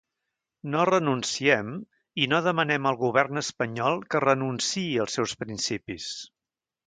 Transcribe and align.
No 0.75 0.85
renunciem 0.89 1.67
i 2.23 2.25
no 2.31 2.39
demanem 2.47 2.89
al 2.93 2.97
govern 3.03 3.41
espanyol 3.43 4.01
que 4.15 4.23
renunciï 4.25 4.87
als 5.05 5.19
seus 5.19 5.35
principis. 5.45 6.09